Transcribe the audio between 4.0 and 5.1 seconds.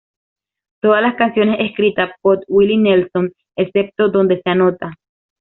donde se anota.